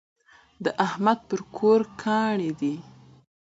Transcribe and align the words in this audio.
د 0.63 0.65
احمد 0.85 1.19
پر 1.29 1.41
کور 1.55 1.81
کاڼی 2.01 2.51
دی. 2.59 2.75